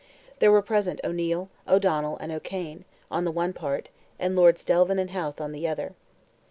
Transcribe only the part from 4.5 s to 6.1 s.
Delvin and Howth on the other.